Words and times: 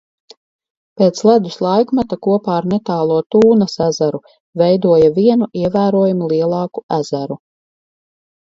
Pēc 1.01 1.19
ledus 1.29 1.57
laikmeta 1.65 2.17
kopā 2.27 2.55
ar 2.61 2.67
netālo 2.71 3.19
Tūnas 3.35 3.77
ezeru 3.89 4.23
veidoja 4.63 5.13
vienu, 5.19 5.49
ievērojami 5.63 6.31
lielāku 6.35 6.87
ezeru. 7.01 7.43